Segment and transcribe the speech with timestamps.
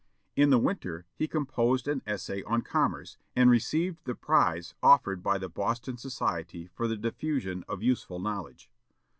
[0.35, 5.37] In the winter he composed an essay on commerce, and received the prize offered by
[5.37, 8.67] the "Boston Society for the Diffusion of Useful Knowledge."